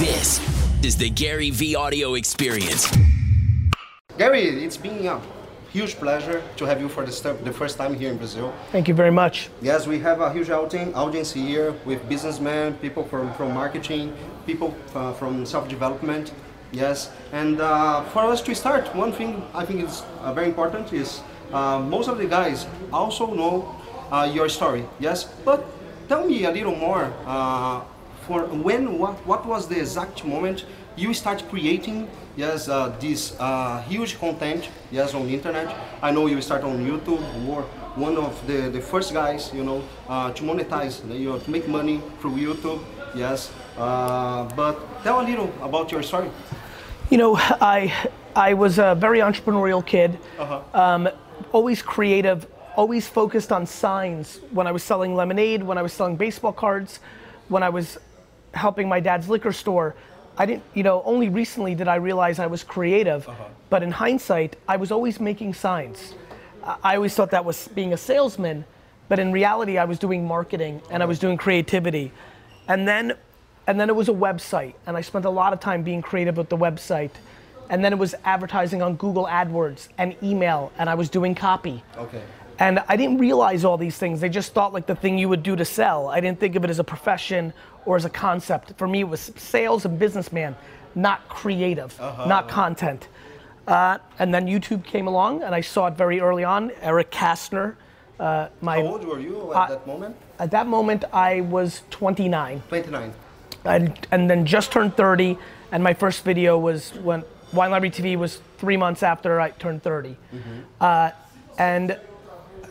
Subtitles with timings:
[0.00, 0.40] This
[0.82, 2.90] is the Gary Vee audio experience.
[4.16, 5.20] Gary, it's been a
[5.70, 8.54] huge pleasure to have you for the, st- the first time here in Brazil.
[8.72, 9.50] Thank you very much.
[9.60, 14.14] Yes, we have a huge audience, audience here with businessmen, people from, from marketing,
[14.46, 16.32] people uh, from self-development.
[16.72, 20.90] Yes, and uh, for us to start, one thing I think is uh, very important
[20.94, 21.20] is
[21.52, 23.76] uh, most of the guys also know
[24.10, 24.86] uh, your story.
[24.98, 25.66] Yes, but
[26.08, 27.12] tell me a little more.
[27.26, 27.82] Uh,
[28.26, 30.64] for when, what, what was the exact moment
[30.96, 35.74] you start creating yes uh, this uh, huge content yes on the internet?
[36.02, 37.62] I know you start on youtube or
[37.94, 41.68] one of the, the first guys you know uh, to monetize you know, to make
[41.68, 42.82] money through youtube
[43.14, 46.30] yes uh, but tell a little about your story.
[47.10, 47.92] You know, I
[48.34, 50.18] I was a very entrepreneurial kid,
[50.74, 51.08] um,
[51.52, 52.46] always creative,
[52.76, 54.40] always focused on signs.
[54.50, 57.00] When I was selling lemonade, when I was selling baseball cards,
[57.48, 57.98] when I was
[58.54, 59.94] helping my dad's liquor store,
[60.36, 60.62] I didn't.
[60.74, 63.28] You know, only recently did I realize I was creative.
[63.28, 63.44] Uh-huh.
[63.70, 66.14] But in hindsight, I was always making signs.
[66.64, 68.64] I I always thought that was being a salesman,
[69.08, 71.28] but in reality, I was doing marketing and I was uh-huh.
[71.28, 72.12] doing creativity.
[72.68, 73.14] And then,
[73.66, 76.36] and then it was a website, and I spent a lot of time being creative
[76.36, 77.10] with the website.
[77.68, 81.82] And then it was advertising on Google AdWords and email, and I was doing copy.
[81.96, 82.22] okay
[82.58, 84.20] And I didn't realize all these things.
[84.20, 86.08] They just thought like the thing you would do to sell.
[86.08, 87.52] I didn't think of it as a profession
[87.86, 88.72] or as a concept.
[88.76, 90.56] For me, it was sales and businessman,
[90.94, 93.08] not creative, not content.
[93.66, 96.72] Uh, and then YouTube came along, and I saw it very early on.
[96.80, 97.76] Eric Kastner,
[98.18, 101.82] uh, my how old were you at Uh, that moment at that moment I was
[101.90, 103.12] 29 29
[103.64, 105.38] and, and then just turned 30
[105.72, 109.82] and my first video was when wine library tv was three months after i turned
[109.82, 110.16] 30
[110.80, 111.10] uh,
[111.58, 111.98] and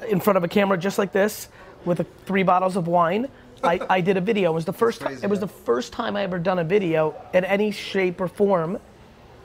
[0.09, 1.50] in front of a camera just like this
[1.86, 3.28] with a, three bottles of wine
[3.64, 5.45] I, I did a video it was the first crazy, it was yeah.
[5.45, 8.80] the first time i ever done a video in any shape or form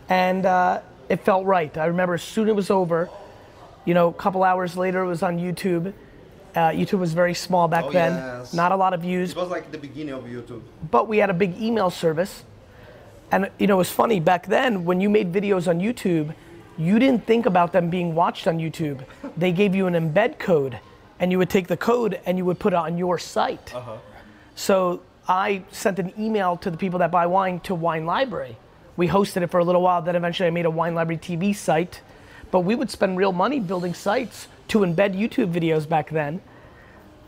[0.09, 3.09] and uh, it felt right i remember as soon as it was over
[3.85, 5.93] you know a couple hours later it was on youtube
[6.55, 8.55] uh, youtube was very small back Oh, then yes.
[8.55, 11.31] not a lot of views it was like the beginning of youtube but we had
[11.31, 12.45] a big email service.
[13.33, 16.33] And you know, it was funny back then when you made videos on YouTube,
[16.79, 19.05] you didn't think about them being watched on YouTube.
[19.37, 20.79] They gave you an embed code,
[21.19, 23.73] and you would take the code and you would put it on your site.
[24.55, 28.57] So I sent an email to the people that buy wine to Wine Library.
[28.97, 30.03] We hosted it for a little while.
[30.03, 32.01] Then eventually I made a Wine Library TV site.
[32.51, 36.41] But we would spend real money building sites to embed YouTube videos back then.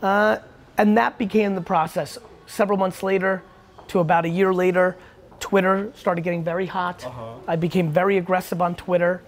[0.01, 0.37] Uh,
[0.77, 2.17] and that became the process.
[2.47, 3.43] Several months later,
[3.89, 4.95] to about a year later,
[5.39, 7.05] Twitter started getting very hot.
[7.47, 9.21] I became very aggressive on Twitter,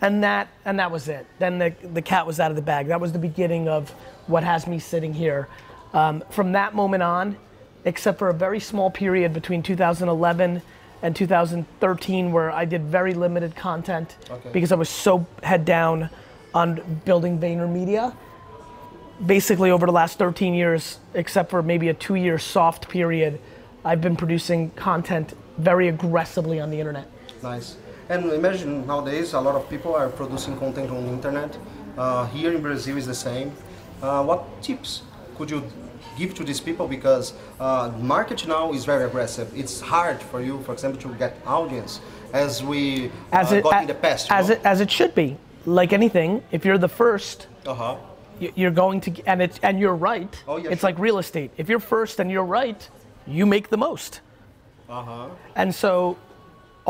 [0.00, 1.26] and that and that was it.
[1.38, 2.88] Then the the cat was out of the bag.
[2.88, 3.90] That was the beginning of
[4.26, 5.48] what has me sitting here.
[5.92, 7.36] Um, from that moment on,
[7.84, 10.62] except for a very small period between 2011
[11.02, 14.50] and 2013, where I did very limited content Okay.
[14.52, 16.10] because I was so head down
[16.54, 18.14] on building VaynerMedia
[19.24, 23.40] basically over the last 13 years, except for maybe a two year soft period,
[23.84, 27.06] I've been producing content very aggressively on the internet.
[27.42, 27.76] Nice.
[28.10, 31.56] And imagine nowadays a lot of people are producing content on the internet.
[31.96, 33.52] Uh, here in Brazil is the same.
[34.02, 35.02] Uh, what tips
[35.38, 35.62] could you
[36.18, 36.88] give to these people?
[36.88, 39.48] Because uh, market now is very aggressive.
[39.56, 42.00] It's hard for you, for example, to get audience
[42.32, 44.26] as we As uh, it, got a- in the past.
[44.32, 44.54] as know?
[44.56, 45.36] it as it should be.
[45.66, 47.94] Like anything, if you're the first, Uh-huh.
[48.56, 50.32] you're going to and it's and you're right.
[50.48, 50.90] Oh, yeah, it's sure.
[50.90, 51.50] like real estate.
[51.58, 52.80] If you're first and you're right,
[53.26, 54.20] you make the most.
[54.88, 55.28] Uh-huh.
[55.54, 56.16] And so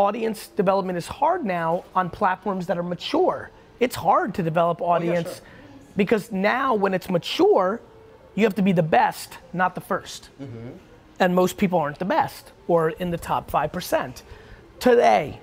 [0.01, 3.51] audience development is hard now on platforms that are mature.
[3.81, 5.45] It's hard to develop audience Oh, sure.
[5.97, 7.81] because now when it's mature,
[8.35, 10.69] you have to be the best, not the 1st Mm-hmm.
[11.23, 14.23] And most people aren't the best or in the top 5%.
[14.79, 15.39] Today,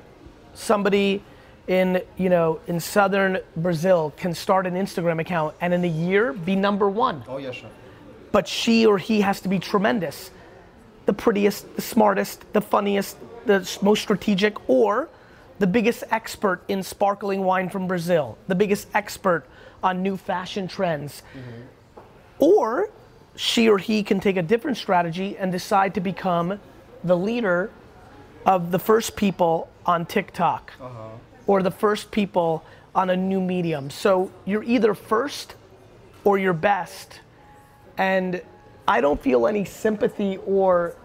[0.56, 1.22] somebody
[1.68, 6.34] in, you know, in southern Brazil can start an Instagram account and in a year
[6.34, 7.70] be number 1 Oh yeah, sure.
[8.32, 10.32] but she or he has to be tremendous.
[11.06, 13.18] The prettiest, the smartest, the funniest,
[13.48, 15.10] the most strategic, or
[15.60, 19.46] the biggest expert in sparkling wine from Brazil, the biggest expert
[19.82, 21.24] on new fashion trends.
[21.34, 22.02] Mm-hmm.
[22.40, 22.90] Or
[23.36, 26.60] she or he can take a different strategy and decide to become
[27.04, 27.72] the leader
[28.46, 31.10] of the first people on TikTok uh-huh.
[31.46, 32.64] or the first people
[32.96, 33.90] on a new medium.
[33.90, 35.56] So you're either first
[36.24, 37.22] or you're best.
[37.98, 38.42] And
[38.88, 40.96] I don't feel any sympathy or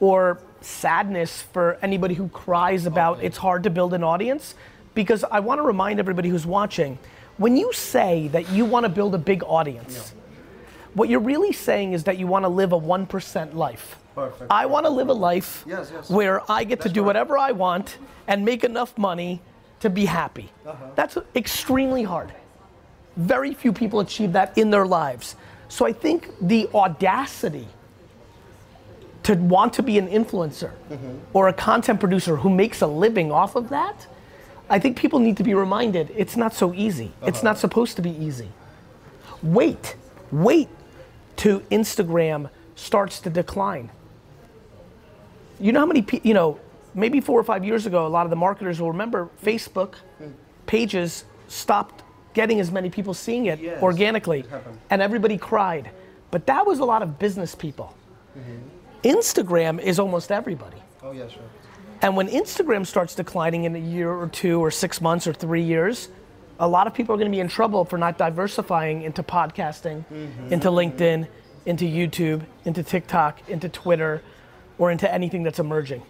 [0.00, 4.54] or sadness for anybody who cries about it's hard to build an audience
[4.94, 6.98] because I want to remind everybody who's watching
[7.36, 10.14] when you say that you want to build a big audience
[10.94, 14.50] what you're really saying is that you want to live a 1% life Perfect.
[14.50, 16.08] I want to live a life Yes, yes.
[16.08, 17.06] where I get to do right.
[17.06, 19.42] whatever I want and make enough money
[19.80, 20.50] to be happy.
[20.64, 20.90] Uh-huh.
[20.94, 22.32] That's extremely hard.
[23.16, 25.36] Very few people achieve that in their lives.
[25.68, 27.66] So I think the audacity
[29.24, 31.16] to want to be an influencer Mm-hmm.
[31.32, 34.06] or a content producer who makes a living off of that,
[34.70, 37.12] I think people need to be reminded it's not so easy.
[37.26, 37.48] It's Uh-huh.
[37.48, 38.48] not supposed to be easy.
[39.42, 39.96] Wait,
[40.30, 40.68] wait
[41.36, 43.90] to Instagram starts to decline.
[45.60, 46.58] You know how many people, you know,
[46.94, 49.94] maybe four or five years ago, a lot of the marketers will remember Facebook
[50.66, 52.02] pages stopped
[52.34, 54.40] getting as many people seeing it Yes, organically.
[54.40, 54.46] it.
[54.90, 55.90] And everybody cried.
[56.30, 57.94] But that was a lot of business people.
[59.04, 60.78] Instagram is almost everybody.
[61.02, 61.42] Oh yeah, sure.
[62.02, 65.62] And when Instagram starts declining in a year or two or six months or three
[65.62, 66.08] years,
[66.58, 70.04] a lot of people are going to be in trouble for not diversifying into podcasting,
[70.50, 71.26] into LinkedIn,
[71.66, 74.22] into YouTube, into TikTok, into Twitter,
[74.78, 76.02] or into anything that's emerging.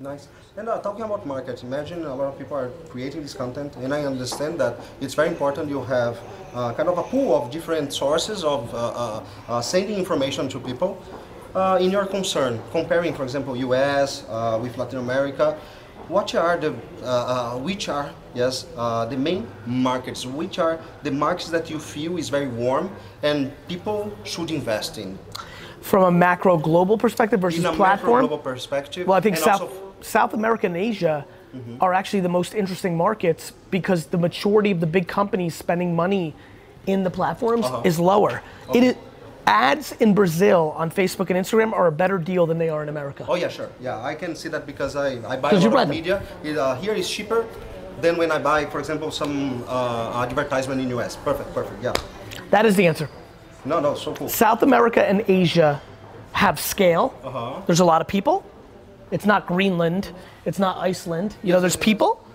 [0.00, 0.28] Nice.
[0.56, 3.92] And uh, talking about markets, imagine a lot of people are creating this content, and
[3.92, 6.18] I understand that it's very important you have
[6.52, 10.60] uh, kind of a pool of different sources of uh, uh, uh, sending information to
[10.60, 11.02] people.
[11.54, 14.24] Uh, in your concern, comparing, for example, U.S.
[14.28, 15.56] Uh, with Latin America,
[16.08, 20.26] what are the uh, uh, which are yes uh, the main markets?
[20.26, 22.90] Which are the markets that you feel is very warm
[23.22, 25.16] and people should invest in?
[25.80, 29.06] From a macro global perspective versus In a macro platform, global perspective.
[29.06, 29.70] well, I think South,
[30.00, 31.24] South America and Asia
[31.80, 36.34] are actually the most interesting markets because the majority of the big companies spending money
[36.88, 37.80] in the platforms Uh-huh.
[37.84, 38.42] is lower.
[38.74, 38.94] It is,
[39.46, 42.88] ads in Brazil on Facebook and Instagram are a better deal than they are in
[42.88, 43.24] America.
[43.28, 43.70] Oh yeah, sure.
[43.80, 46.22] Yeah, I can see that because I, I buy a lot of media.
[46.42, 47.46] It, uh, here is cheaper
[48.00, 51.16] than when I buy, for example, some uh, advertisement in US.
[51.16, 51.82] Perfect, perfect.
[51.82, 51.92] Yeah.
[52.50, 53.08] That is the answer.
[53.64, 54.28] No, no, so cool.
[54.28, 55.80] South America and Asia
[56.32, 57.14] have scale.
[57.22, 57.62] Uh-huh.
[57.66, 58.44] There's a lot of people.
[59.10, 60.10] It's not Greenland.
[60.44, 61.36] It's not Iceland.
[61.42, 62.26] You know, there's people,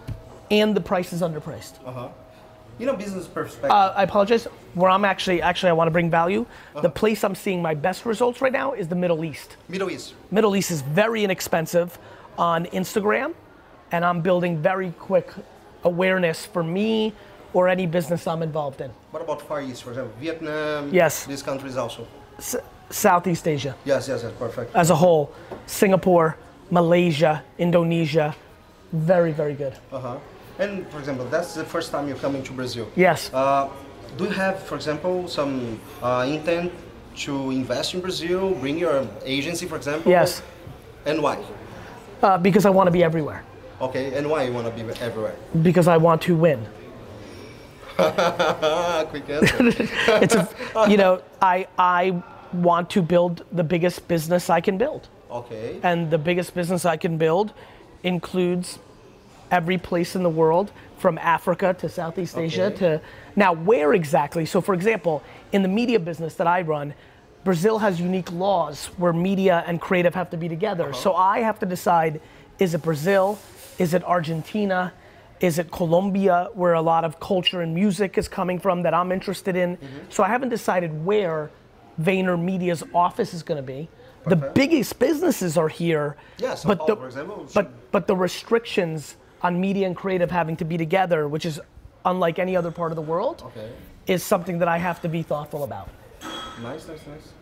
[0.49, 1.75] and the price is underpriced.
[2.79, 4.47] In know, business perspective, Uh, I apologize.
[4.73, 6.45] Where I'm actually, actually, I want to bring value.
[6.81, 9.57] The place I'm seeing my best results right now is the Middle East.
[9.67, 10.13] Middle East.
[10.31, 11.97] Middle East is very inexpensive
[12.37, 13.33] on Instagram,
[13.91, 15.27] and I'm building very quick
[15.83, 17.13] awareness for me
[17.53, 18.91] or any business I'm involved in.
[19.11, 20.93] What about Far East, for example, Vietnam?
[20.93, 21.25] Yes.
[21.25, 22.07] These countries also.
[22.37, 22.55] S-
[22.91, 24.75] Southeast Asia Yes, yes, yes, perfect.
[24.75, 25.31] as a whole,
[25.67, 26.37] Singapore,
[26.71, 28.35] Malaysia, Indonesia,
[28.93, 29.73] very, very good.
[29.91, 30.17] Uh-huh.
[30.59, 32.87] And for example, that's the first time you're coming to Brazil.
[32.95, 33.31] Yes.
[33.33, 33.69] Uh,
[34.17, 36.71] do you have, for example, some uh, intent
[37.17, 40.11] to invest in Brazil, bring your agency, for example?
[40.11, 40.41] Yes.
[41.05, 41.37] And why?
[42.21, 43.43] Uh, because I want to be everywhere.
[43.81, 45.35] Okay, and why you want to be everywhere?
[45.61, 46.65] Because I want to win.
[47.95, 49.57] Quick answer.
[50.23, 50.47] It's a,
[50.89, 52.21] you know, I I
[52.53, 55.07] want to build the biggest business I can build.
[55.31, 55.79] okay.
[55.83, 57.53] And the biggest business I can build
[58.03, 58.79] includes
[59.51, 63.01] every place in the world from Africa to Southeast Asia to
[63.35, 64.45] now where exactly?
[64.45, 66.93] So for example, in the media business that I run,
[67.43, 70.93] Brazil has unique laws where media and creative have to be together.
[70.93, 72.21] So I have to decide
[72.59, 73.39] is it Brazil?
[73.77, 74.93] Is it Argentina?
[75.39, 79.11] Is it Colombia where a lot of culture and music is coming from that I'm
[79.13, 79.77] interested in?
[80.09, 81.49] So I haven't decided where
[82.01, 83.87] VaynerMedia's office is going to be.
[84.25, 89.59] The biggest businesses are here, Yeah, São but the, example, but but the restrictions on
[89.59, 91.59] media and creative having to be together, which is
[92.05, 93.69] unlike any other part of the world, Okay.
[94.07, 95.89] is something that I have to be thoughtful about.
[96.61, 97.33] Nice, nice, nice.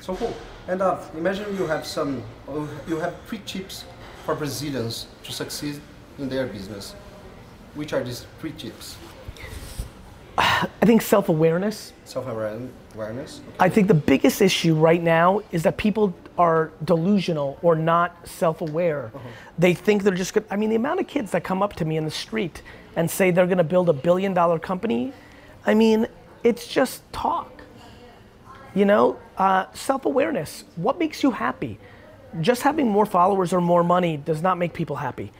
[0.00, 0.34] So cool.
[0.66, 3.84] And uh, imagine you have some, uh, you have three tips
[4.24, 5.80] for Brazilians to succeed
[6.18, 6.94] in their business.
[7.74, 8.96] Which are these three tips?
[10.38, 11.92] I think self-awareness.
[12.04, 13.40] Self-awareness.
[13.40, 13.56] Okay.
[13.60, 19.04] I think the biggest issue right now is that people are delusional or not self-aware.
[19.64, 20.44] They think they're just good.
[20.50, 22.56] I mean, the amount of kids that come up to me in the street
[22.96, 25.12] and say they're going to build a billion-dollar company.
[25.70, 26.06] I mean,
[26.42, 27.50] it's just talk.
[28.74, 29.04] You know,
[29.36, 30.64] uh, self-awareness.
[30.86, 31.78] What makes you happy?
[32.40, 35.32] Just having more followers or more money does not make people happy.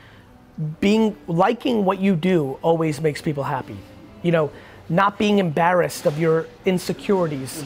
[0.81, 3.79] Being liking what you do always makes people happy.
[4.23, 4.51] You know,
[4.89, 7.65] not being embarrassed of your insecurities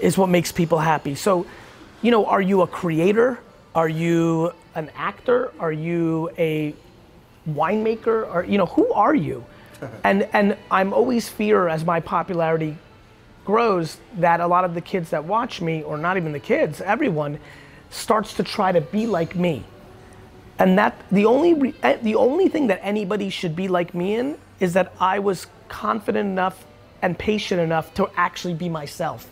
[0.00, 1.14] is what makes people happy.
[1.14, 1.46] So,
[2.04, 3.38] you know, are you a creator?
[3.74, 5.52] Are you an actor?
[5.58, 6.74] Are you a
[7.48, 8.30] winemaker?
[8.32, 9.42] Or you know, who are you?
[10.04, 12.76] and and I'm always fear as my popularity
[13.46, 16.82] grows that a lot of the kids that watch me, or not even the kids,
[16.82, 17.38] everyone,
[17.88, 19.64] starts to try to be like me.
[20.58, 24.16] And that the only re, eh, the only thing that anybody should be like me
[24.16, 26.66] in is that I was confident enough
[27.00, 29.26] and patient enough to actually be myself,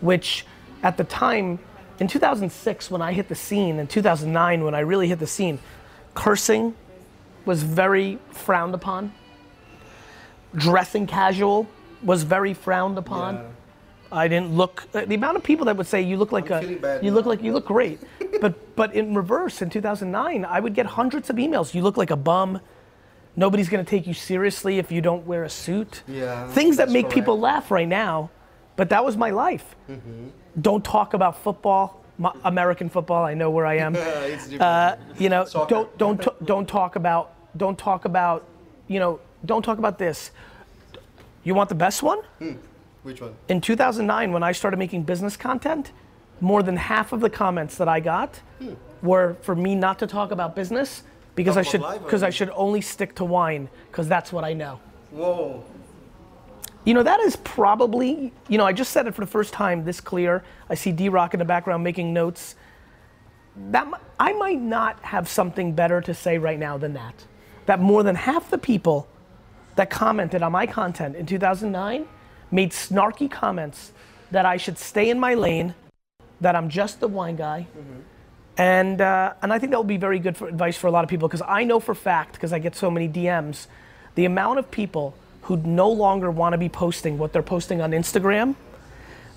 [0.00, 0.46] which
[0.84, 1.58] at the time
[1.98, 5.58] in 2006 when I hit the scene, in 2009 when I really hit the scene,
[6.14, 6.74] cursing
[7.44, 9.12] was very frowned upon.
[10.54, 11.66] Dressing casual
[12.02, 13.34] was very frowned upon.
[13.36, 13.42] Yeah.
[14.12, 14.84] I didn't look.
[14.94, 17.26] uh, The amount of people that would say you look like I'm a, you look
[17.26, 17.98] like you look great,
[18.40, 21.74] but but in reverse, in 2009, I would get hundreds of emails.
[21.74, 22.60] You look like a bum.
[23.34, 26.02] Nobody's gonna take you seriously if you don't wear a suit.
[26.06, 28.30] Yeah, Things that make people laugh right now,
[28.76, 29.74] but that was my life.
[29.90, 30.28] Mm-hmm.
[30.60, 32.02] Don't talk about football,
[32.44, 33.24] American football.
[33.24, 33.96] I know where I am.
[34.60, 35.68] Uh, you know, Soccer.
[35.74, 38.44] don't don't t- don't talk about don't talk about
[38.86, 40.30] you know don't talk about this.
[41.44, 42.20] You want the best one?
[43.02, 43.34] Which one?
[43.48, 45.92] In 2009, when I started making business content,
[46.40, 48.40] more than half of the comments that I got
[49.02, 51.02] were for me not to talk about business
[51.34, 54.52] because Talk I should because I should only stick to wine because that's what I
[54.52, 54.80] know.
[55.10, 55.62] Whoa.
[56.86, 59.84] You know, that is probably, you know, I just said it for the first time
[59.84, 60.44] this clear.
[60.70, 62.54] I see DRock in the background making notes.
[63.70, 63.88] That
[64.20, 67.24] I might not have something better to say right now than that.
[67.66, 69.08] That more than half the people
[69.74, 72.06] that commented on my content in 2009
[72.52, 73.90] made snarky comments
[74.30, 75.74] that I should stay in my lane,
[76.40, 77.66] that I'm just the wine guy.
[78.58, 81.02] And, uh, and I think that will be very good for advice for a lot
[81.02, 83.66] of people because I know for fact, because I get so many DMs,
[84.14, 85.14] the amount of people
[85.46, 88.56] who no longer want to be posting what they're posting on Instagram,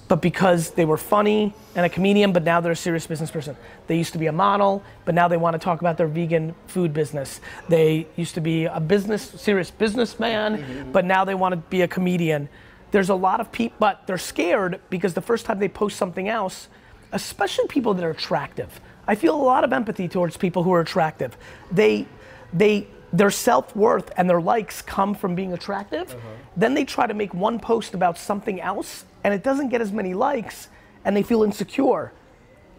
[0.08, 3.56] but because they were funny and a comedian, but now they're a serious business person.
[3.86, 6.56] They used to be a model, but now they want to talk about their vegan
[6.66, 7.42] food business.
[7.70, 10.92] They used to be a business, serious businessman, mm-hmm.
[10.92, 12.50] but now they want to be a comedian.
[12.90, 16.28] There's a lot of people, but they're scared because the first time they post something
[16.28, 16.70] else,
[17.12, 18.82] especially people that are attractive.
[19.08, 21.38] I feel a lot of empathy towards people who are attractive.
[21.72, 22.08] They,
[22.52, 26.12] they, their self-worth and their likes come from being attractive.
[26.12, 26.28] Uh-huh.
[26.56, 29.92] Then they try to make one post about something else and it doesn't get as
[29.92, 30.70] many likes
[31.04, 32.12] and they feel insecure.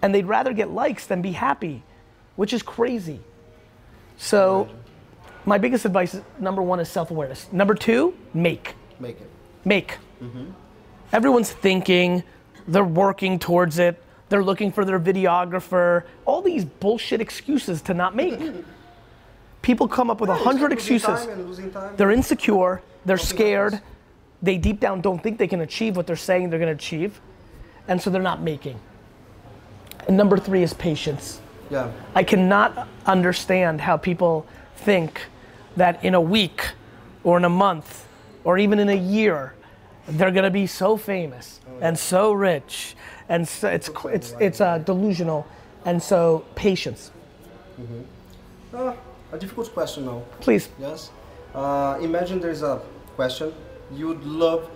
[0.02, 1.82] And they'd rather get likes than be happy,
[2.36, 3.20] which is crazy.
[4.16, 4.68] So
[5.44, 7.52] my biggest advice is number 1 is self-awareness.
[7.52, 9.30] Number 2, make Make it.
[9.64, 9.98] make.
[10.22, 10.50] Mm-hmm.
[11.12, 12.22] Everyone's thinking,
[12.68, 18.14] they're working towards it, they're looking for their videographer, all these bullshit excuses to not
[18.14, 18.38] make.
[19.62, 21.06] People come up with a hundred excuses.
[21.06, 21.94] time and losing time.
[21.96, 23.90] They're insecure, they're Nothing scared, happens.
[24.42, 27.20] they deep down don't think they can achieve what they're saying they're gonna achieve,
[27.88, 28.78] and so they're not making.
[30.08, 31.40] And number three is patience.
[31.70, 31.90] Yeah.
[32.14, 35.20] I cannot understand how people think
[35.76, 36.72] that in a week
[37.22, 38.06] or in a month
[38.44, 39.54] or even in a year
[40.08, 42.96] they're going to be so famous and so rich
[43.28, 45.46] and so it's it's it's uh, delusional
[45.84, 47.12] and so patience
[48.74, 48.92] Uh,
[49.32, 50.22] a difficult question now.
[50.40, 51.10] please Yes.
[51.54, 52.80] Uh, imagine there's a
[53.16, 53.52] question
[53.92, 54.70] you'd love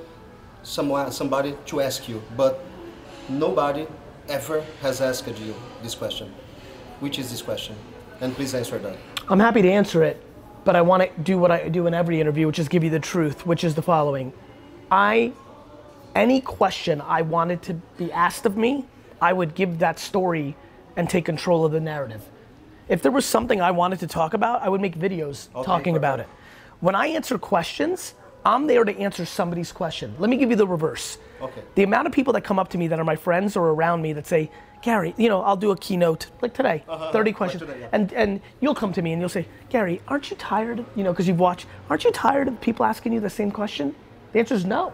[0.62, 2.64] someone, somebody to ask you, but
[3.28, 3.86] nobody
[4.28, 6.32] ever has asked you this question.
[7.00, 7.76] Which is this question?
[8.20, 8.96] And please answer that.
[9.28, 10.22] I'm happy to answer it,
[10.64, 12.90] but I want to do what I do in every interview, which is give you
[12.90, 14.32] the truth, which is the following.
[14.90, 15.32] I,
[16.14, 18.86] any question I wanted to be asked of me,
[19.20, 20.56] I would give that story
[20.96, 22.22] and take control of the narrative.
[22.88, 25.96] If there was something I wanted to talk about, I would make videos Okay, talking
[25.96, 26.28] about it.
[26.80, 28.14] When I answer questions,
[28.44, 30.14] I'm there to answer somebody's question.
[30.18, 31.18] Let me give you the reverse.
[31.40, 31.62] Okay.
[31.76, 34.02] The amount of people that come up to me that are my friends or around
[34.02, 34.50] me that say,
[34.82, 37.12] Gary, you know, I'll do a keynote like today, uh-huh, uh-huh.
[37.12, 37.62] 30 questions.
[37.62, 37.72] Uh-huh.
[37.72, 37.88] today, yeah.
[37.92, 40.84] And and you'll come to me and you'll say, Gary, aren't you tired?
[40.94, 43.94] You know, because you've watched, aren't you tired of people asking you the same question?
[44.32, 44.92] The answer is no.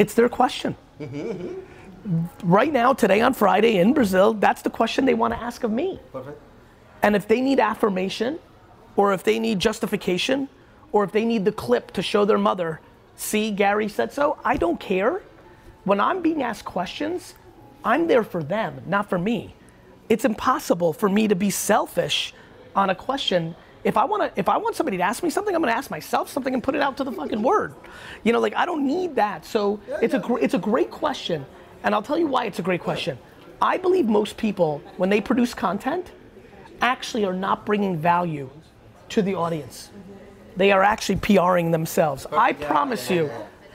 [0.00, 0.74] It's their question.
[1.00, 2.26] Mm-hmm, mm-hmm.
[2.42, 5.70] Right now, today on Friday in Brazil, that's the question they want to ask of
[5.70, 6.00] me.
[6.12, 6.40] Perfect.
[7.02, 8.38] And if they need affirmation,
[8.96, 10.48] or if they need justification,
[10.92, 12.80] or if they need the clip to show their mother,
[13.16, 15.22] see, Gary said so, I don't care.
[15.84, 17.34] When I'm being asked questions,
[17.84, 19.54] I'm there for them, not for me.
[20.08, 22.34] It's impossible for me to be selfish
[22.74, 23.54] on a question.
[23.84, 25.76] If I want to, if I want somebody to ask me something, I'm going to
[25.78, 27.74] ask myself something and put it out to the fucking word.
[28.24, 29.46] You know, like I don't need that.
[29.46, 31.46] So it's a gr- it's a great question,
[31.82, 33.18] and I'll tell you why it's a great question.
[33.62, 36.12] I believe most people, when they produce content,
[36.80, 38.50] actually are not bringing value
[39.10, 39.90] to the audience.
[40.56, 42.26] They are actually PRing themselves.
[42.32, 43.30] I promise you,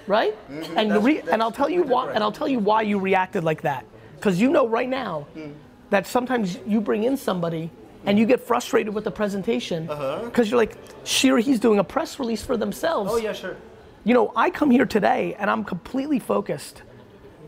[0.08, 0.36] right?
[0.50, 2.12] And the That's- re- and I'll tell you why.
[2.14, 3.86] And I'll tell you why you reacted like that,
[4.16, 5.52] because you know right now Hmm.
[5.90, 7.70] that sometimes you bring in somebody
[8.06, 12.20] and you get frustrated with the presentation because you're like, sure, he's doing a press
[12.20, 13.10] release for themselves.
[13.10, 13.20] Uh-huh.
[13.20, 13.56] Oh yeah, sure.
[14.04, 16.84] You know, I come here today and I'm completely focused,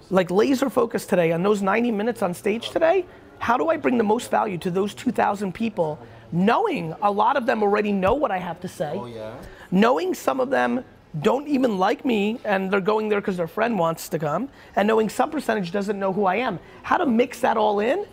[0.10, 3.06] like laser focused today on those 90 minutes on stage today.
[3.40, 6.00] How do I bring the most value to those 2,000 people,
[6.32, 9.36] knowing a lot of them already know what I have to say, Oh yeah.
[9.72, 10.84] knowing some of them
[11.22, 14.88] don't even like me and they're going there because their friend wants to come, and
[14.88, 16.60] knowing some percentage doesn't know who I am.
[16.84, 18.06] How to mix that all in,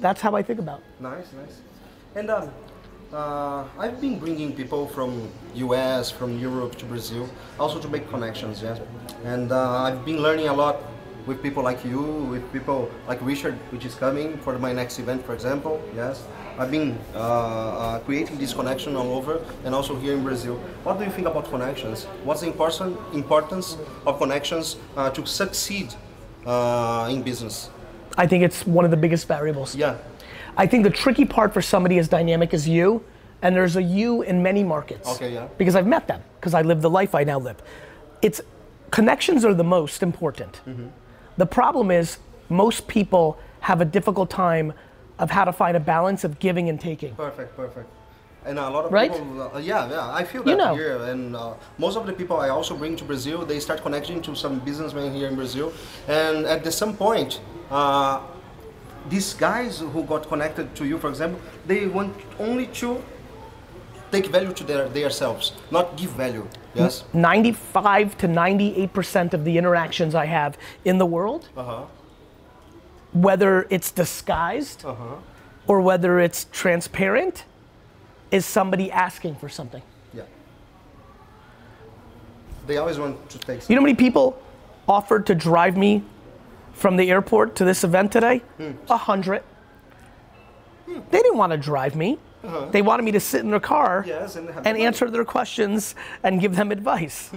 [0.00, 0.84] that's how I think about it.
[1.00, 1.60] Nice, nice.
[2.14, 2.50] And um,
[3.12, 8.62] uh, I've been bringing people from US, from Europe to Brazil, also to make connections,
[8.62, 8.80] yes.
[9.24, 10.76] And uh, I've been learning a lot
[11.26, 15.24] with people like you, with people like Richard, which is coming for my next event,
[15.24, 16.24] for example, yes.
[16.58, 20.56] I've been uh, uh, creating this connection all over and also here in Brazil.
[20.84, 22.04] What do you think about connections?
[22.24, 25.94] What's the important, importance of connections uh, to succeed
[26.44, 27.70] uh, in business?
[28.18, 29.74] I think it's one of the biggest variables.
[29.74, 29.96] Yeah,
[30.56, 33.02] I think the tricky part for somebody as dynamic as you,
[33.40, 35.08] and there's a you in many markets.
[35.08, 35.48] Okay, yeah.
[35.56, 37.62] Because I've met them, because I live the life I now live.
[38.20, 38.42] It's
[38.90, 40.60] connections are the most important.
[40.66, 40.88] Mm-hmm.
[41.42, 42.18] The problem is
[42.48, 43.36] most people
[43.68, 44.72] have a difficult time
[45.18, 47.16] of how to find a balance of giving and taking.
[47.16, 47.88] Perfect, perfect.
[48.46, 49.10] And a lot of Right?
[49.12, 50.74] people, uh, yeah, yeah, I feel that You know.
[50.76, 50.98] here.
[51.12, 54.36] And uh, most of the people I also bring to Brazil, they start connecting to
[54.36, 55.72] some businessmen here in Brazil.
[56.06, 57.40] And at the some point,
[57.72, 58.20] uh,
[59.08, 63.02] these guys who got connected to you, for example, they want only to
[64.12, 66.46] take value to their themselves, not give value.
[66.74, 67.04] Yes.
[67.12, 71.84] 95 to 98% of the interactions I have in the world, Uh huh.
[73.12, 75.16] whether it's disguised Uh huh.
[75.66, 77.44] or whether it's transparent,
[78.30, 79.82] is somebody asking for something.
[80.14, 80.22] Yeah.
[82.66, 83.68] They always want to take.
[83.68, 84.40] You know how many people
[84.88, 86.02] offered to drive me
[86.72, 88.42] from the airport to this event today?
[88.88, 89.42] A hundred.
[90.86, 92.18] They didn't want to drive me.
[92.70, 96.40] They wanted me to sit in their car Yes, and and answer their questions and
[96.40, 97.30] give them advice.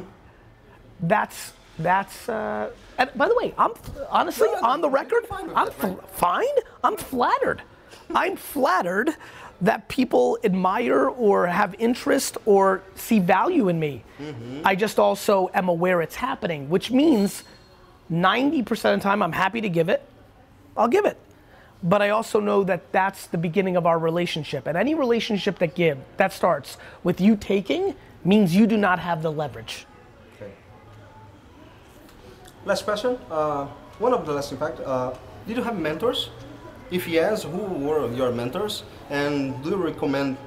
[1.02, 2.30] that's that's.
[2.30, 3.72] Uh, and by the way, I'm
[4.10, 5.26] honestly No, no, on the record.
[5.28, 6.10] fine I'm that, right?
[6.12, 6.56] fine.
[6.84, 7.62] I'm flattered.
[8.14, 9.16] I'm flattered
[9.62, 14.04] that people admire or have interest or see value in me.
[14.20, 14.62] Mm-hmm.
[14.66, 17.44] I just also am aware it's happening, which means
[18.12, 20.08] 90% of the time I'm happy to give it.
[20.78, 21.18] I'll give it.
[21.84, 24.66] But I also know that that's the beginning of our relationship.
[24.68, 29.22] And any relationship that give that starts with you taking means you do not have
[29.22, 29.86] the leverage.
[30.36, 30.52] Okay.
[32.66, 33.20] Last question.
[33.30, 33.68] Uh,
[34.00, 34.80] one of the last, in fact.
[34.80, 35.14] Uh,
[35.48, 36.30] did you have mentors?
[36.90, 38.84] If yes, who were your mentors?
[39.10, 40.38] And do you recommend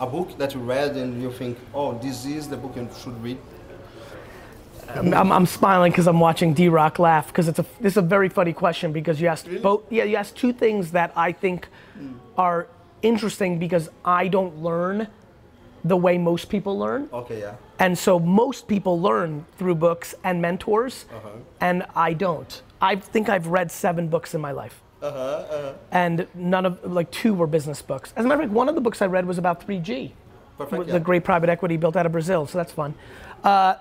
[0.00, 3.22] a book that you read and you think, oh, this is the book you should
[3.22, 3.38] read?
[4.96, 8.02] I'm, I'm, I'm smiling because I'm watching DRock laugh because it's a this is a
[8.02, 11.68] very funny question because you asked both yeah you asked two things that I think
[12.36, 12.66] are
[13.02, 15.08] interesting because I don't learn
[15.84, 17.08] the way most people learn.
[17.12, 17.54] Okay, yeah.
[17.78, 21.06] And so most people learn through books and mentors,
[21.60, 22.62] and I don't.
[22.80, 24.80] I think I've read seven books in my life.
[25.02, 28.12] uh-huh And none of, like, two were business books.
[28.16, 30.12] As a matter of fact, one of the books I read was about 3G,
[30.58, 30.86] Perfect.
[30.86, 30.92] yeah.
[30.92, 32.94] the great private equity built out of Brazil, so that's fun.
[33.42, 33.76] Uh,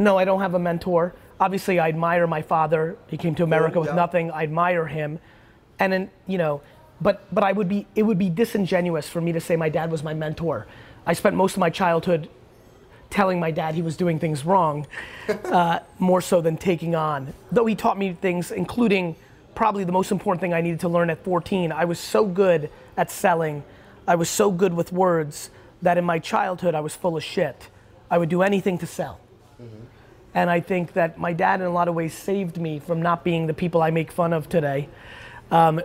[0.00, 1.14] no, I don't have a mentor.
[1.38, 2.96] Obviously, I admire my father.
[3.06, 3.94] He came to America with yeah.
[3.94, 4.30] nothing.
[4.30, 5.18] I admire him.
[5.78, 6.62] And then, you know,
[7.02, 9.90] but, but I would be, it would be disingenuous for me to say my dad
[9.90, 10.66] was my mentor.
[11.06, 12.30] I spent most of my childhood
[13.10, 14.86] telling my dad he was doing things wrong,
[15.44, 17.34] uh, more so than taking on.
[17.52, 19.16] Though he taught me things, including
[19.54, 21.72] probably the most important thing I needed to learn at 14.
[21.72, 23.64] I was so good at selling,
[24.08, 25.50] I was so good with words
[25.82, 27.68] that in my childhood I was full of shit.
[28.10, 29.20] I would do anything to sell.
[30.34, 33.24] And I think that my dad, in a lot of ways, saved me from not
[33.24, 34.88] being the people I make fun of today,
[35.50, 35.80] um,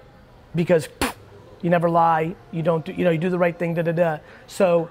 [0.54, 0.88] because
[1.62, 3.92] you never lie, you don't, do, you know, you do the right thing, da da
[3.92, 4.20] da.
[4.46, 4.90] So,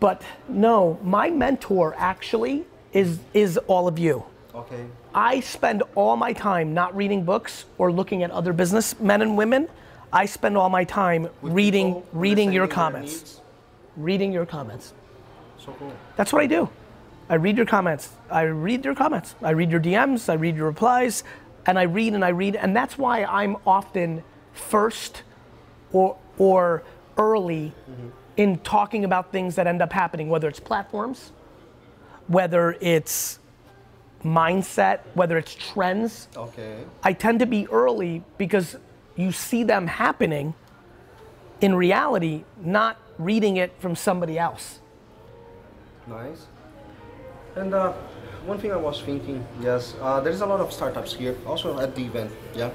[0.00, 4.24] but no, my mentor actually is is all of you.
[4.54, 4.84] Okay.
[5.14, 9.36] I spend all my time not reading books or looking at other business men and
[9.36, 9.68] women.
[10.12, 13.40] I spend all my time With reading reading your comments.
[13.96, 14.92] Reading your comments.
[15.58, 15.92] So cool.
[16.16, 16.68] That's what I do.
[17.28, 18.10] I read your comments.
[18.30, 19.34] I read your comments.
[19.42, 20.28] I read your DMs.
[20.28, 21.24] I read your replies.
[21.66, 22.54] And I read and I read.
[22.56, 25.22] And that's why I'm often first
[25.92, 26.84] or, or
[27.18, 28.08] early mm-hmm.
[28.36, 31.32] in talking about things that end up happening, whether it's platforms,
[32.28, 33.40] whether it's
[34.22, 36.28] mindset, whether it's trends.
[36.36, 36.84] Okay.
[37.02, 38.76] I tend to be early because
[39.16, 40.54] you see them happening
[41.60, 44.80] in reality, not reading it from somebody else.
[46.06, 46.46] Nice.
[47.56, 47.92] And uh,
[48.44, 51.78] one thing I was thinking, yes, uh, there is a lot of startups here, also
[51.80, 52.70] at the event, yeah.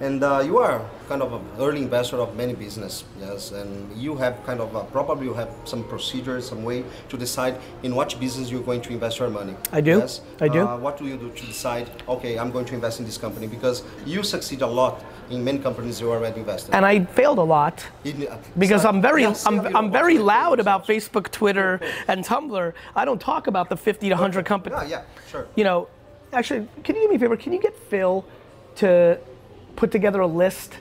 [0.00, 4.16] And uh, you are kind of an early investor of many business, yes, and you
[4.16, 8.18] have kind of a, probably you have some procedure, some way to decide in which
[8.18, 9.54] business you're going to invest your money.
[9.72, 9.98] I do.
[9.98, 10.22] Yes.
[10.40, 10.62] I do.
[10.62, 11.90] Uh, what do you do to decide?
[12.08, 15.58] Okay, I'm going to invest in this company because you succeed a lot in many
[15.58, 16.74] companies you already invested.
[16.74, 20.60] And I failed a lot In- uh, because I'm very I'm, you I'm very loud
[20.60, 22.72] about Facebook, Twitter, and Tumblr.
[22.96, 24.78] I don't talk about the 50 to 100 companies.
[24.88, 25.46] Yeah, yeah, sure.
[25.56, 25.88] You know,
[26.32, 27.36] actually, can you do me a favor?
[27.36, 28.24] Can you get Phil
[28.76, 29.18] to
[29.76, 30.74] put together a list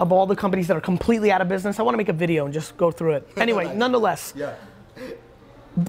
[0.00, 1.78] of all the companies that are completely out of business?
[1.78, 3.28] I want to make a video and just go through it.
[3.36, 4.54] Anyway, nonetheless, Yeah.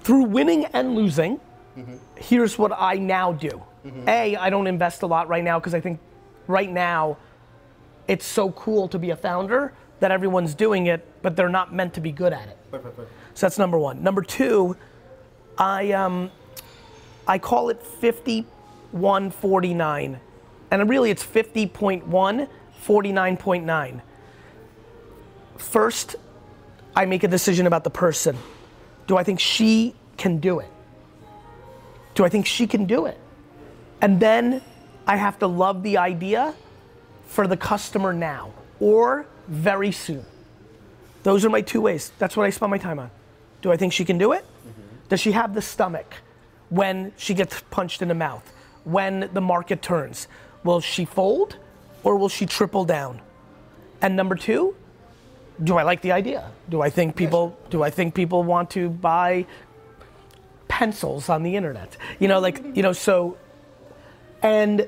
[0.02, 1.40] through winning and losing,
[1.78, 1.96] Mm-hmm.
[2.18, 3.62] here's what I now do.
[4.08, 6.00] A, I don't invest a lot right now because I think
[6.48, 7.18] right now
[8.08, 11.96] it's so cool to be a founder that everyone's doing it, but they're not meant
[11.96, 12.56] to be good at it.
[12.70, 13.12] Perfect, perfect.
[13.34, 14.04] So that's number one.
[14.04, 14.78] Number two,
[15.58, 16.30] I um,
[17.28, 20.20] I call it 5149,
[20.74, 22.48] and really it's 50.1,
[22.84, 24.02] 49.9.
[25.58, 26.16] First,
[26.96, 28.36] I make a decision about the person.
[29.06, 30.70] Do I think she can do it?
[32.16, 33.20] Do I think she can do it?
[34.02, 34.64] And then
[35.06, 36.56] I have to love the idea
[37.28, 40.26] for the customer now or very soon.
[41.22, 42.12] Those are my two ways.
[42.18, 43.12] That's what I spend my time on.
[43.62, 44.44] Do I think she can do it?
[44.44, 44.82] Mm-hmm.
[45.10, 46.16] Does she have the stomach
[46.70, 48.52] when she gets punched in the mouth?
[48.86, 50.28] When the market turns?
[50.64, 51.58] Will she fold
[52.04, 53.22] or will she triple down?
[54.02, 54.76] And number two,
[55.64, 56.52] do I like the idea?
[56.70, 59.46] Do I think people do I think people want to buy
[60.68, 61.96] pencils on the internet?
[62.20, 63.38] You know, like, you know, so
[64.42, 64.88] and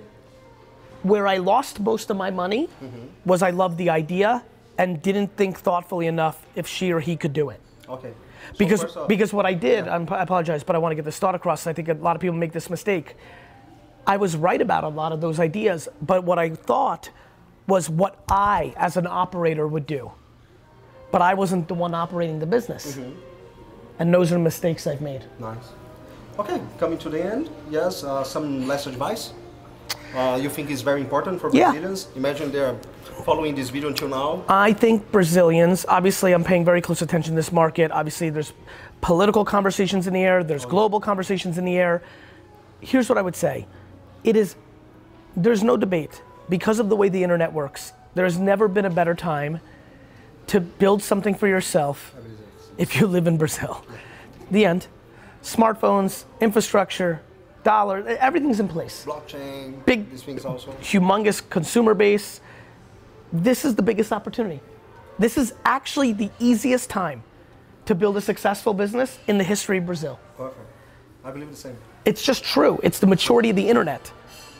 [1.03, 3.05] where I lost most of my money mm-hmm.
[3.25, 4.43] was I loved the idea
[4.77, 7.61] and didn't think thoughtfully enough if she or he could do it.
[7.87, 8.11] Okay.
[8.51, 11.19] So Because because what I did, I'm, I apologize, but I want to get this
[11.19, 11.67] thought across.
[11.67, 13.15] I think a lot of people make this mistake.
[14.07, 17.09] I was right about a lot of those ideas, but what I thought
[17.67, 20.11] was what I, as an operator, would do.
[21.11, 22.95] But I wasn't the one operating the business.
[22.95, 23.19] Mm-hmm.
[23.99, 25.23] And those are mistakes I've made.
[25.39, 25.57] Nice.
[26.37, 27.49] Okay, coming to the end.
[27.71, 29.33] Yes, uh, some last advice.
[30.13, 31.71] Uh, you think is very important for Yeah.
[31.71, 32.07] Brazilians?
[32.15, 32.75] Imagine they're
[33.23, 34.43] following this video until now.
[34.47, 37.91] I think Brazilians, obviously, I'm paying very close attention to this market.
[37.91, 38.53] Obviously, there's
[39.01, 42.01] political conversations in the air, there's global conversations in the air.
[42.81, 43.65] Here's what I would say
[44.25, 44.55] it is,
[45.35, 46.21] there's no debate.
[46.49, 49.59] Because of the way the internet works, there has never been a better time
[50.47, 52.13] to build something for yourself
[52.77, 53.85] if you live in Brazil.
[54.51, 54.87] The end.
[55.41, 57.21] Smartphones, infrastructure,
[57.63, 60.71] dollar, everything's in place Blockchain, Big- these things also.
[60.81, 62.41] humongous consumer base.
[63.33, 64.59] This is the biggest opportunity.
[65.17, 67.23] This is actually the easiest time
[67.85, 70.19] to build a successful business in the history of Brazil.
[70.37, 70.59] Perfect.
[71.25, 71.75] I believe the same.
[72.05, 72.79] It's just true.
[72.83, 74.11] It's the maturity of the internet.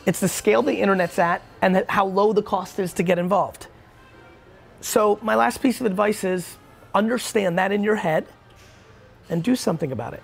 [0.04, 3.18] It's the scale the internet's at and that how low the cost is to get
[3.18, 3.68] involved.
[4.80, 6.58] So, my last piece of advice is
[6.94, 8.26] understand that in your head
[9.30, 10.22] and do something about it.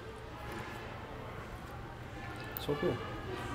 [2.66, 2.96] So cool.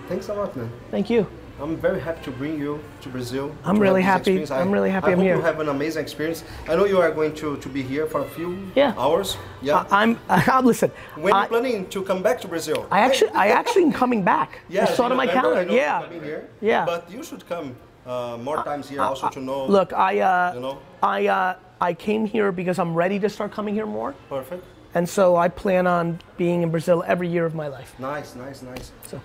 [0.07, 0.71] Thanks a lot, man.
[0.91, 1.27] Thank you.
[1.59, 3.55] I'm very happy to bring you to Brazil.
[3.63, 4.51] I'm to really happy- experience.
[4.51, 5.35] I'm really happy I I'm hope here.
[5.37, 6.43] you have an amazing experience.
[6.69, 8.93] I know you are going to, to be here for a few Yeah.
[8.97, 9.37] hours.
[9.61, 9.85] Yeah.
[9.89, 10.91] I, I'm, I, listen.
[11.15, 12.85] when I, you planning to come back to Brazil?
[12.91, 14.59] I actually, I actually am coming back.
[14.69, 15.65] Yes, I saw it on my I calendar.
[15.65, 16.01] know Yeah.
[16.03, 16.47] coming here.
[16.61, 16.85] Yeah.
[16.85, 19.65] But you should come uh, more times here also to know.
[19.65, 20.79] Look, I, uh, You know?
[21.01, 24.63] I, uh, I came here because I'm ready to start coming here more, Perfect.
[24.95, 27.93] and so I plan on being in Brazil every year of my life.
[27.99, 28.91] Nice, nice, nice.
[29.07, 29.19] So,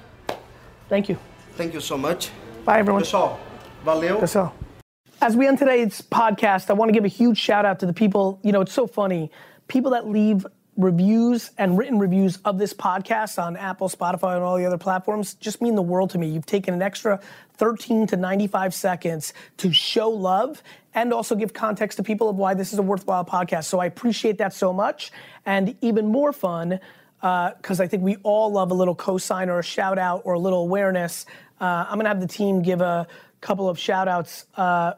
[0.88, 1.16] thank you.
[1.55, 2.31] Thank you so much.
[2.65, 3.03] Bye, everyone.
[3.03, 3.38] Pessoal,
[3.85, 4.21] valeu.
[4.21, 4.55] That's all.
[5.21, 7.93] As we end today's podcast, I want to give a huge shout out to the
[7.93, 8.41] people.
[8.43, 9.31] You know, it's so funny.
[9.69, 14.57] People that leave reviews and written reviews of this podcast on Apple, Spotify, and all
[14.57, 16.29] the other platforms just mean the world to me.
[16.29, 17.21] You've taken an extra
[17.59, 20.62] 13 to 95 seconds to show love
[20.95, 23.65] and also give context to people of why this is a worthwhile podcast.
[23.65, 25.12] So I appreciate that so much.
[25.45, 26.81] And even more fun,
[27.23, 30.39] because I think we all love a little cosign or a shout out or a
[30.39, 31.25] little awareness.
[31.61, 33.07] Uh, I'm gonna have the team give a
[33.41, 34.95] couple of shout outs uh,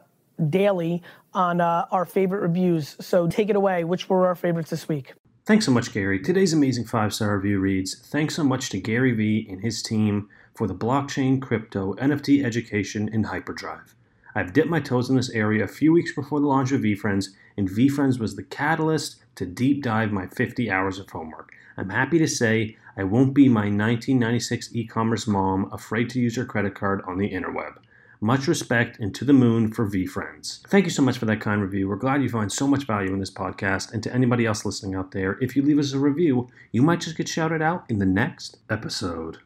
[0.49, 2.95] daily on uh, our favorite reviews.
[2.99, 3.83] So take it away.
[3.83, 5.13] Which were our favorites this week?
[5.45, 6.19] Thanks so much, Gary.
[6.19, 10.27] Today's amazing five star review reads Thanks so much to Gary Vee and his team
[10.55, 13.93] for the blockchain, crypto, NFT education in Hyperdrive.
[14.33, 17.27] I've dipped my toes in this area a few weeks before the launch of VeeFriends,
[17.55, 21.51] and VeeFriends was the catalyst to deep dive my 50 hours of homework.
[21.77, 26.37] I'm happy to say I won't be my 1996 e commerce mom afraid to use
[26.37, 27.75] her credit card on the interweb.
[28.21, 30.65] Much respect and to the moon for VeeFriends.
[30.67, 31.89] Thank you so much for that kind review.
[31.89, 33.91] We're glad you find so much value in this podcast.
[33.91, 37.01] And to anybody else listening out there, if you leave us a review, you might
[37.01, 39.39] just get shouted out in the next episode.